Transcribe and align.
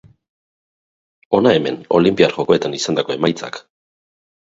Hona 1.35 1.53
hemen 1.59 1.79
Olinpiar 2.01 2.37
Jokoetan 2.41 2.77
izandako 2.83 3.19
emaitzak. 3.21 3.65